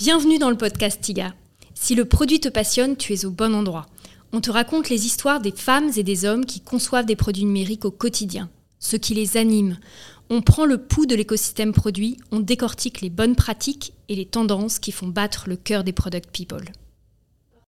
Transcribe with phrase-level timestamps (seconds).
[0.00, 1.34] Bienvenue dans le podcast TIGA.
[1.74, 3.84] Si le produit te passionne, tu es au bon endroit.
[4.32, 7.84] On te raconte les histoires des femmes et des hommes qui conçoivent des produits numériques
[7.84, 9.76] au quotidien, ce qui les anime.
[10.30, 14.78] On prend le pouls de l'écosystème produit, on décortique les bonnes pratiques et les tendances
[14.78, 16.64] qui font battre le cœur des product people.